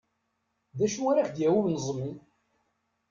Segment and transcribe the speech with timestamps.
[0.77, 2.09] D acu ara k-d-yawi uneẓmi?